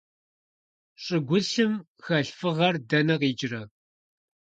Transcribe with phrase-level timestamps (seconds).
[1.03, 3.61] ЩӀыгулъым хэлъ фыгъэр дэнэ къикӀрэ?